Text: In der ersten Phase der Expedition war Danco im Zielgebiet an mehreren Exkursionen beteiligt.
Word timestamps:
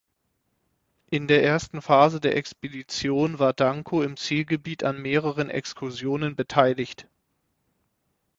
In 1.11 1.27
der 1.27 1.43
ersten 1.43 1.79
Phase 1.79 2.19
der 2.19 2.35
Expedition 2.35 3.37
war 3.37 3.53
Danco 3.53 4.01
im 4.01 4.17
Zielgebiet 4.17 4.83
an 4.83 4.99
mehreren 4.99 5.51
Exkursionen 5.51 6.35
beteiligt. 6.35 7.05